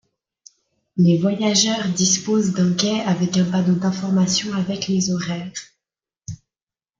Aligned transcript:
Les 0.97 1.19
voyageurs 1.19 1.87
disposent 1.89 2.53
d'un 2.53 2.73
quai 2.73 3.01
avec 3.01 3.37
un 3.37 3.45
panneau 3.45 3.75
d'information 3.75 4.51
avec 4.55 4.87
les 4.87 5.11
horaires. 5.11 5.53